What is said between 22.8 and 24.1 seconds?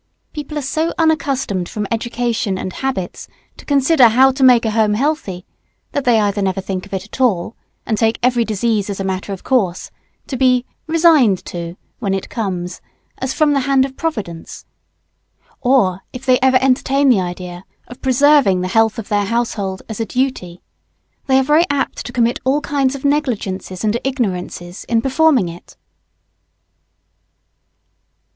of "negligences and